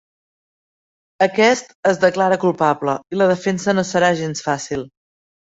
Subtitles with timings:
[1.25, 4.87] Aquest es declara culpable, i la defensa no serà gens fàcil.